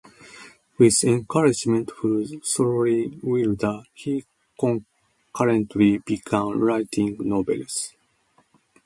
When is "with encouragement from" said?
0.79-2.25